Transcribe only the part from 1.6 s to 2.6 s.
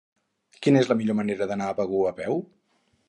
a Begur a peu?